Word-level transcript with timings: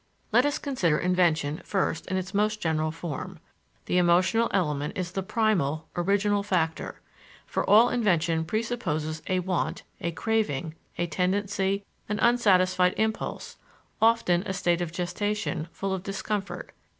Let 0.31 0.47
us 0.47 0.57
consider 0.57 0.97
invention, 0.97 1.61
first, 1.63 2.07
in 2.07 2.17
its 2.17 2.33
most 2.33 2.59
general 2.59 2.89
form. 2.89 3.37
The 3.85 3.99
emotional 3.99 4.49
element 4.51 4.97
is 4.97 5.11
the 5.11 5.21
primal, 5.21 5.89
original 5.95 6.41
factor; 6.41 7.01
for 7.45 7.63
all 7.69 7.89
invention 7.89 8.43
presupposes 8.43 9.21
a 9.27 9.41
want, 9.41 9.83
a 9.99 10.09
craving, 10.11 10.73
a 10.97 11.05
tendency, 11.05 11.85
an 12.09 12.17
unsatisfied 12.17 12.95
impulse, 12.97 13.57
often 14.01 14.41
even 14.41 14.49
a 14.49 14.53
state 14.55 14.81
of 14.81 14.91
gestation 14.91 15.67
full 15.71 15.93
of 15.93 16.01
discomfort. 16.01 16.71